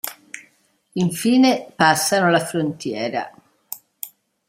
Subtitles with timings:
[0.95, 3.31] Infine passano la frontiera.